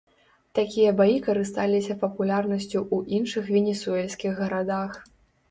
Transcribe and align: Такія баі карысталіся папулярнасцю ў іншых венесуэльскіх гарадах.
Такія 0.59 0.93
баі 1.01 1.17
карысталіся 1.27 1.97
папулярнасцю 2.05 2.79
ў 2.95 3.19
іншых 3.21 3.53
венесуэльскіх 3.59 4.43
гарадах. 4.43 4.91